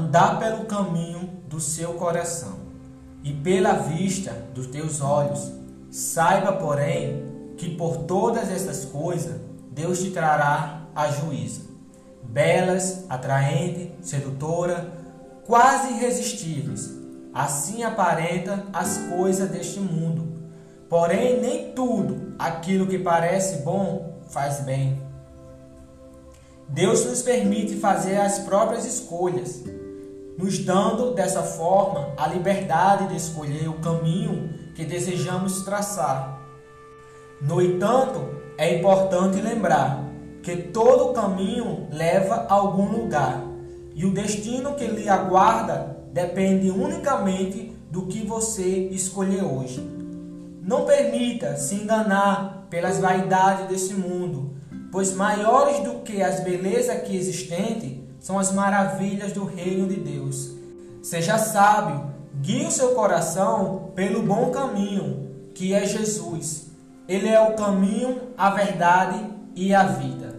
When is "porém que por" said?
6.52-7.98